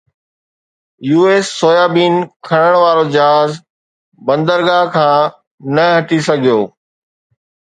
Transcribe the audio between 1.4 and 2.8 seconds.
soya bean کڻڻ